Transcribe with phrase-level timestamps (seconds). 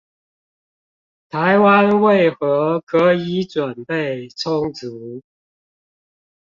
[1.29, 5.21] 台灣為何可以準備充足